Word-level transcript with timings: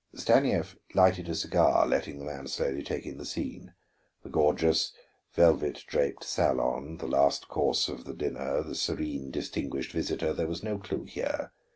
Stanief 0.15 0.75
lighted 0.95 1.29
a 1.29 1.35
cigar, 1.35 1.85
letting 1.85 2.17
the 2.17 2.25
man 2.25 2.47
slowly 2.47 2.81
take 2.81 3.05
in 3.05 3.19
the 3.19 3.23
scene. 3.23 3.75
The 4.23 4.29
gorgeous, 4.31 4.93
velvet 5.35 5.83
draped 5.85 6.23
salon, 6.23 6.97
the 6.97 7.05
last 7.05 7.47
course 7.47 7.87
of 7.87 8.05
the 8.05 8.15
dinner, 8.15 8.63
the 8.63 8.73
serene 8.73 9.29
"distinguished 9.29 9.91
visitor," 9.91 10.33
there 10.33 10.47
was 10.47 10.63
no 10.63 10.79
clue 10.79 11.03
here. 11.03 11.51